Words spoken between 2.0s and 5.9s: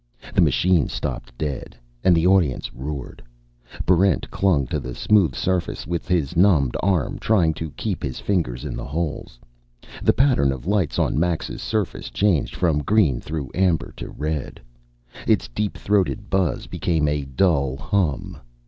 and the audience roared. Barrent clung to the smooth surface